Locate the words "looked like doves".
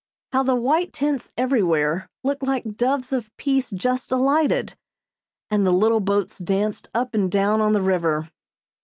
2.23-3.13